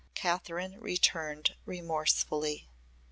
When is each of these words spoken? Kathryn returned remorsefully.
Kathryn 0.15 0.77
returned 0.79 1.53
remorsefully. 1.67 2.67